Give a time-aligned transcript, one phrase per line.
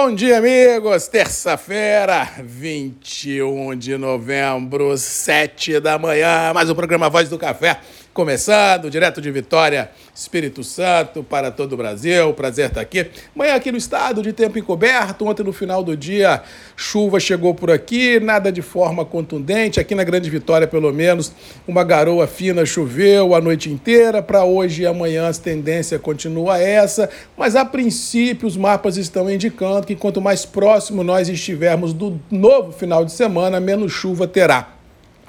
[0.00, 1.08] Bom dia, amigos!
[1.08, 6.52] Terça-feira, 21 de novembro, 7 da manhã.
[6.54, 7.80] Mais um programa Voz do Café
[8.18, 12.34] começando, direto de Vitória, Espírito Santo, para todo o Brasil.
[12.34, 13.06] Prazer estar aqui.
[13.32, 15.24] Manhã aqui no estado, de tempo encoberto.
[15.24, 16.42] Ontem, no final do dia,
[16.74, 19.78] chuva chegou por aqui, nada de forma contundente.
[19.78, 21.32] Aqui na Grande Vitória, pelo menos,
[21.64, 24.20] uma garoa fina choveu a noite inteira.
[24.20, 29.86] Para hoje e amanhã, a tendência continua essa, mas a princípio, os mapas estão indicando
[29.86, 34.77] que quanto mais próximo nós estivermos do novo final de semana, menos chuva terá.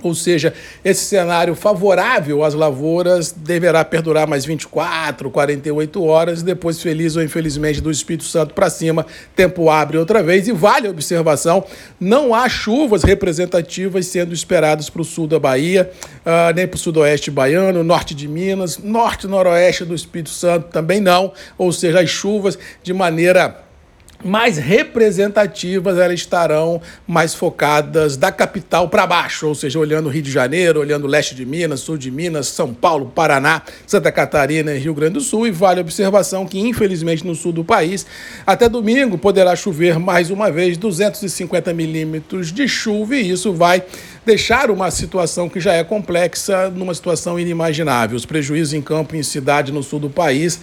[0.04, 0.54] Ou seja,
[0.84, 7.82] esse cenário favorável às lavouras deverá perdurar mais 24, 48 horas, depois, feliz ou infelizmente,
[7.82, 10.48] do Espírito Santo para cima, tempo abre outra vez.
[10.48, 11.64] E vale a observação:
[12.00, 15.90] não há chuvas representativas sendo esperadas para o sul da Bahia,
[16.26, 20.70] uh, nem para o sudoeste baiano, norte de Minas, norte e noroeste do Espírito Santo
[20.70, 21.32] também não.
[21.58, 23.69] Ou seja, as chuvas de maneira
[24.24, 30.32] mais representativas, elas estarão mais focadas da capital para baixo, ou seja, olhando Rio de
[30.32, 34.94] Janeiro, olhando leste de Minas, sul de Minas, São Paulo, Paraná, Santa Catarina e Rio
[34.94, 35.48] Grande do Sul.
[35.48, 38.06] E vale a observação que, infelizmente, no sul do país,
[38.46, 43.84] até domingo poderá chover mais uma vez 250 milímetros de chuva, e isso vai
[44.26, 48.18] deixar uma situação que já é complexa numa situação inimaginável.
[48.18, 50.60] Os prejuízos em campo e em cidade no sul do país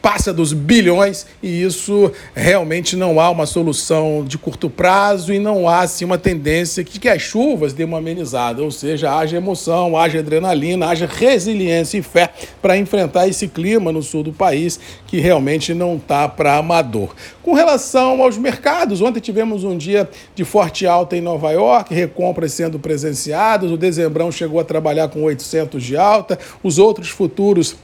[0.00, 5.68] passa dos bilhões e isso realmente não há uma solução de curto prazo e não
[5.68, 9.96] há assim, uma tendência que, que as chuvas dêem uma amenizada, ou seja, haja emoção,
[9.96, 12.30] haja adrenalina, haja resiliência e fé
[12.62, 17.14] para enfrentar esse clima no sul do país que realmente não está para amador.
[17.42, 22.52] Com relação aos mercados, ontem tivemos um dia de forte alta em Nova York, recompras
[22.52, 27.76] sendo presenciadas, o dezembrão chegou a trabalhar com 800 de alta, os outros futuros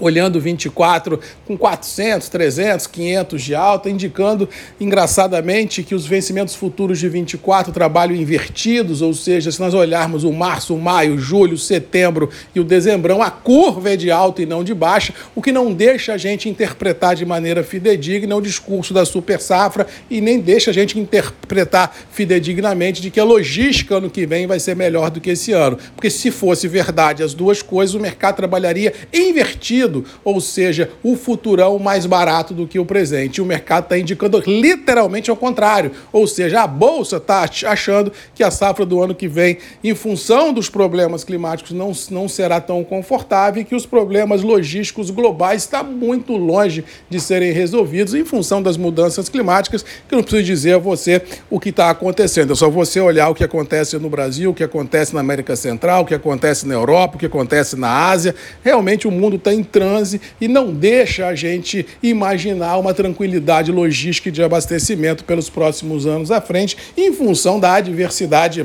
[0.00, 4.48] olhando 24 com 400, 300, 500 de alta, indicando
[4.80, 10.32] engraçadamente que os vencimentos futuros de 24 trabalham invertidos, ou seja, se nós olharmos o
[10.32, 14.64] março, o maio, julho, setembro e o dezembrão, a curva é de alta e não
[14.64, 19.04] de baixa, o que não deixa a gente interpretar de maneira fidedigna o discurso da
[19.04, 24.26] super safra e nem deixa a gente interpretar fidedignamente de que a logística ano que
[24.26, 27.94] vem vai ser melhor do que esse ano, porque se fosse verdade as duas coisas,
[27.94, 29.83] o mercado trabalharia invertido
[30.24, 33.40] ou seja, o futurão mais barato do que o presente.
[33.40, 38.50] O mercado está indicando literalmente ao contrário, ou seja, a bolsa está achando que a
[38.50, 43.62] safra do ano que vem, em função dos problemas climáticos, não, não será tão confortável
[43.62, 48.76] e que os problemas logísticos globais estão muito longe de serem resolvidos em função das
[48.76, 52.52] mudanças climáticas, que eu não preciso dizer a você o que está acontecendo.
[52.52, 56.02] É só você olhar o que acontece no Brasil, o que acontece na América Central,
[56.02, 58.34] o que acontece na Europa, o que acontece na Ásia.
[58.62, 64.32] Realmente o mundo está transe e não deixa a gente imaginar uma tranquilidade logística e
[64.32, 68.64] de abastecimento pelos próximos anos à frente, em função da adversidade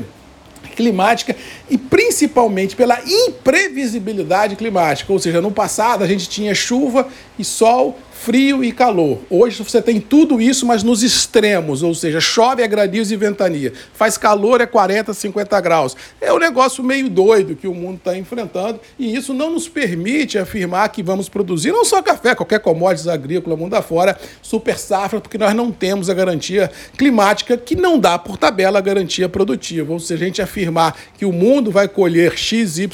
[0.76, 1.34] climática
[1.70, 5.12] e principalmente pela imprevisibilidade climática.
[5.12, 7.06] Ou seja, no passado a gente tinha chuva
[7.38, 9.18] e sol frio e calor.
[9.30, 13.72] Hoje você tem tudo isso, mas nos extremos, ou seja, chove é granizo e ventania,
[13.94, 15.96] faz calor é 40, 50 graus.
[16.20, 20.38] É um negócio meio doido que o mundo está enfrentando e isso não nos permite
[20.38, 25.38] afirmar que vamos produzir não só café, qualquer commodities agrícola mundo afora, super safra, porque
[25.38, 29.94] nós não temos a garantia climática que não dá por tabela a garantia produtiva.
[29.94, 32.88] Ou seja, a gente afirmar que o mundo vai colher XYZ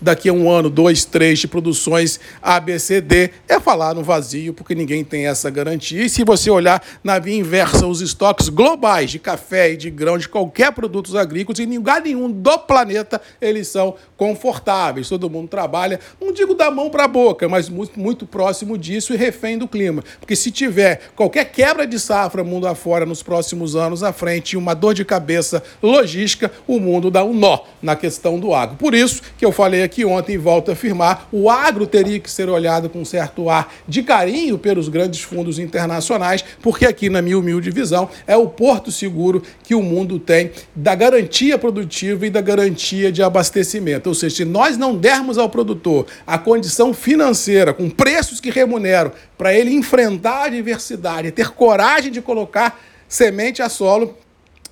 [0.00, 5.02] daqui a um ano, dois, três de produções ABCD é falar no vazio porque ninguém
[5.02, 6.04] tem essa garantia.
[6.04, 10.16] E se você olhar na via inversa os estoques globais de café e de grão,
[10.16, 15.08] de qualquer produtos agrícolas, em lugar nenhum do planeta eles são confortáveis.
[15.08, 19.12] Todo mundo trabalha, não digo da mão para a boca, mas muito, muito próximo disso
[19.12, 20.04] e refém do clima.
[20.20, 24.74] Porque se tiver qualquer quebra de safra mundo afora nos próximos anos à frente uma
[24.74, 28.76] dor de cabeça logística, o mundo dá um nó na questão do agro.
[28.76, 32.30] Por isso que eu falei aqui ontem e volto a afirmar, o agro teria que
[32.30, 37.38] ser olhado com certo ar de carinho pelos grandes fundos internacionais, porque aqui, na minha
[37.38, 42.40] humilde visão, é o porto seguro que o mundo tem da garantia produtiva e da
[42.40, 44.08] garantia de abastecimento.
[44.08, 49.12] Ou seja, se nós não dermos ao produtor a condição financeira, com preços que remuneram,
[49.36, 54.16] para ele enfrentar a adversidade, ter coragem de colocar semente a solo,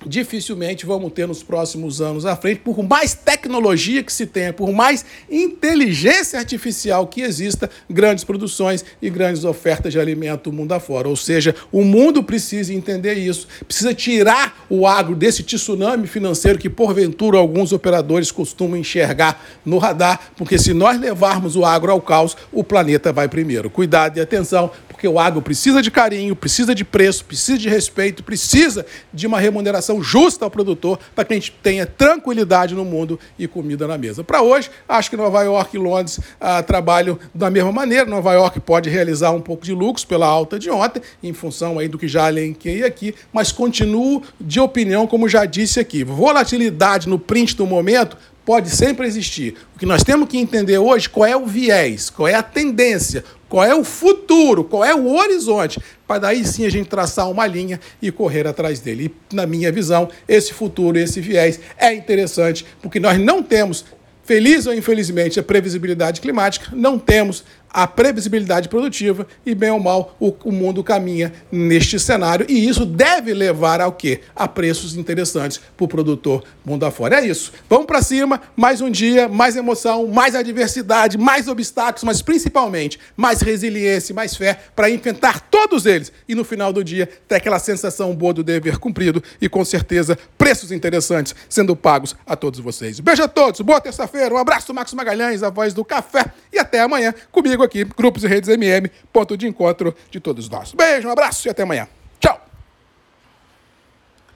[0.05, 4.71] dificilmente vamos ter nos próximos anos à frente, por mais tecnologia que se tenha, por
[4.71, 11.07] mais inteligência artificial que exista, grandes produções e grandes ofertas de alimento mundo afora.
[11.07, 16.69] Ou seja, o mundo precisa entender isso, precisa tirar o agro desse tsunami financeiro que,
[16.69, 22.35] porventura, alguns operadores costumam enxergar no radar, porque se nós levarmos o agro ao caos,
[22.51, 23.69] o planeta vai primeiro.
[23.69, 24.71] Cuidado e atenção,
[25.05, 29.39] porque o agro precisa de carinho, precisa de preço, precisa de respeito, precisa de uma
[29.39, 33.99] remuneração justa ao produtor para que a gente tenha tranquilidade no mundo e comida na
[33.99, 34.23] mesa.
[34.23, 38.05] Para hoje, acho que Nova York e Londres ah, trabalham da mesma maneira.
[38.05, 41.87] Nova York pode realizar um pouco de lucros pela alta de ontem, em função aí
[41.87, 46.03] do que já elenquei aqui, mas continuo de opinião, como já disse aqui.
[46.03, 49.55] Volatilidade no print do momento pode sempre existir.
[49.75, 53.23] O que nós temos que entender hoje qual é o viés, qual é a tendência,
[53.49, 57.47] qual é o futuro, qual é o horizonte, para daí sim a gente traçar uma
[57.47, 59.11] linha e correr atrás dele.
[59.31, 63.85] E, na minha visão, esse futuro, esse viés é interessante, porque nós não temos,
[64.23, 67.43] feliz ou infelizmente, a previsibilidade climática, não temos
[67.75, 72.45] a previsibilidade produtiva e, bem ou mal, o, o, mundo caminha neste cenário.
[72.47, 74.21] E isso deve levar ao quê?
[74.33, 77.19] A preços interessantes para o produtor mundo afora.
[77.19, 77.51] É isso.
[77.69, 83.41] Vamos para cima, mais um dia, mais emoção, mais adversidade, mais obstáculos, mas principalmente mais
[83.41, 86.13] resiliência, mais fé para enfrentar todos eles.
[86.29, 90.17] E no final do dia, ter aquela sensação boa do dever cumprido e, com certeza,
[90.37, 93.01] preços interessantes sendo pagos a todos vocês.
[93.01, 96.23] Beijo a todos, boa terça-feira, um abraço, Marcos Magalhães, a voz do café,
[96.53, 100.73] e até amanhã comigo aqui, Grupos e Redes MM, ponto de encontro de todos nós.
[100.73, 101.87] Beijo, um abraço e até amanhã.